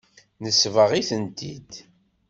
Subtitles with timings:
[0.43, 1.71] Nesbeɣ-itent-id.